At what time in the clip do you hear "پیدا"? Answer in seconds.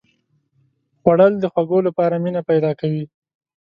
2.49-2.71